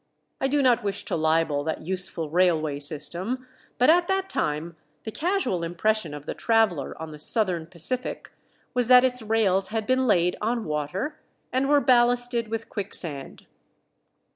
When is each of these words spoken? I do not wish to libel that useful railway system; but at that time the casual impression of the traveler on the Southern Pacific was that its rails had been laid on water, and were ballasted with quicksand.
I 0.39 0.47
do 0.47 0.63
not 0.63 0.83
wish 0.83 1.05
to 1.05 1.15
libel 1.15 1.63
that 1.65 1.85
useful 1.85 2.31
railway 2.31 2.79
system; 2.79 3.45
but 3.77 3.87
at 3.91 4.07
that 4.07 4.29
time 4.31 4.75
the 5.03 5.11
casual 5.11 5.61
impression 5.63 6.15
of 6.15 6.25
the 6.25 6.33
traveler 6.33 6.99
on 6.99 7.11
the 7.11 7.19
Southern 7.19 7.67
Pacific 7.67 8.31
was 8.73 8.87
that 8.87 9.03
its 9.03 9.21
rails 9.21 9.67
had 9.67 9.85
been 9.85 10.07
laid 10.07 10.37
on 10.41 10.65
water, 10.65 11.19
and 11.53 11.69
were 11.69 11.81
ballasted 11.81 12.47
with 12.47 12.67
quicksand. 12.67 13.45